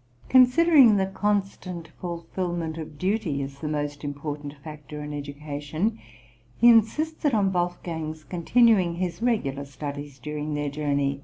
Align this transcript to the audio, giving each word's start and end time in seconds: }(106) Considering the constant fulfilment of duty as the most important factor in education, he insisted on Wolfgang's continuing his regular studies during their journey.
}(106) 0.30 0.32
Considering 0.32 0.96
the 0.96 1.06
constant 1.06 1.86
fulfilment 2.00 2.76
of 2.76 2.98
duty 2.98 3.40
as 3.40 3.60
the 3.60 3.68
most 3.68 4.02
important 4.02 4.52
factor 4.64 5.00
in 5.00 5.12
education, 5.12 5.96
he 6.56 6.68
insisted 6.68 7.32
on 7.34 7.52
Wolfgang's 7.52 8.24
continuing 8.24 8.96
his 8.96 9.22
regular 9.22 9.64
studies 9.64 10.18
during 10.18 10.54
their 10.54 10.70
journey. 10.70 11.22